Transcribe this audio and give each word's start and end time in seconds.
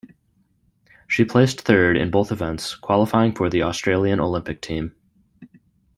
She 1.07 1.23
placed 1.23 1.61
third 1.61 1.95
in 1.95 2.09
both 2.09 2.31
events, 2.31 2.73
qualifying 2.73 3.35
for 3.35 3.51
the 3.51 3.61
Australian 3.61 4.19
Olympic 4.19 4.59
team. 4.59 4.95